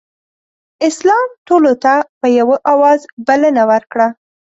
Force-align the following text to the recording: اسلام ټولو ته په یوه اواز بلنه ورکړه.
اسلام 0.87 1.27
ټولو 1.47 1.71
ته 1.83 1.93
په 2.19 2.27
یوه 2.39 2.57
اواز 2.71 3.01
بلنه 3.27 3.63
ورکړه. 3.71 4.07